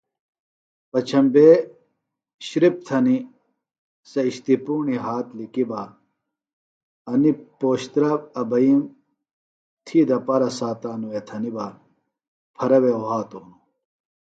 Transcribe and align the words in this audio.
پچھمبے 0.91 1.49
شِرپ 2.47 2.75
تھنیۡ 2.87 3.23
سےۡ 4.09 4.25
اِشتیۡ 4.27 4.61
پُوݨیۡ 4.65 5.01
ہات 5.05 5.27
لِکیۡ 5.37 5.67
بہ 5.69 5.81
انیۡ 7.11 7.37
پوشترہ 7.59 8.11
ابئیم 8.41 8.81
تھی 9.85 9.99
دپارہ 10.09 10.49
ساتانوۡ 10.57 11.09
وے 11.11 11.19
تھنیۡ 11.27 11.53
بہ 11.55 11.65
پھرہ 12.55 12.77
وے 12.83 12.93
وھاتوۡ 13.03 13.43
ہِنوۡ 13.45 13.57